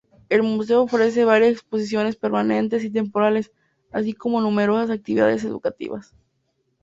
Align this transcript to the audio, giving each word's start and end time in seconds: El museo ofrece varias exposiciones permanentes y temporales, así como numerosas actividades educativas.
El 0.29 0.41
museo 0.41 0.81
ofrece 0.81 1.25
varias 1.25 1.51
exposiciones 1.51 2.15
permanentes 2.15 2.83
y 2.83 2.89
temporales, 2.89 3.51
así 3.91 4.13
como 4.13 4.41
numerosas 4.41 4.89
actividades 4.89 5.43
educativas. 5.43 6.15